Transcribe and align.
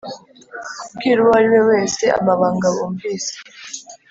kubwira 0.85 1.17
uwo 1.21 1.33
ari 1.39 1.47
we 1.53 1.61
wese 1.69 2.03
amabanga 2.19 2.65
bumvise 2.75 3.33